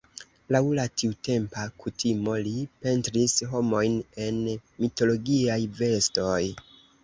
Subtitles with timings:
[0.53, 2.55] Laŭ la tiutempa kutimo li
[2.87, 6.45] pentris homojn en mitologiaj vestoj.